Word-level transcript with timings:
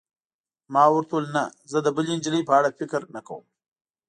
ما 0.73 0.83
ورته 0.93 1.11
وویل: 1.13 1.27
نه، 1.35 1.43
زه 1.71 1.77
د 1.81 1.87
بلې 1.95 2.11
نجلۍ 2.17 2.41
په 2.45 2.53
اړه 2.59 2.69
فکر 2.79 3.01
نه 3.15 3.21
کوم. 3.27 3.43